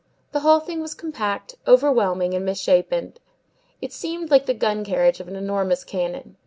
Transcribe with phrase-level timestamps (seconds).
[0.31, 3.13] The whole thing was compact, overwhelming, and misshapen.
[3.83, 6.37] It seemed like the gun carriage of an enormous cannon.